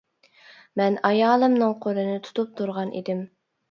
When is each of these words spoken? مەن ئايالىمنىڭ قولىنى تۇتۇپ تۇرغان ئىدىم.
مەن 0.81 0.97
ئايالىمنىڭ 1.11 1.79
قولىنى 1.87 2.19
تۇتۇپ 2.29 2.61
تۇرغان 2.61 2.99
ئىدىم. 3.01 3.27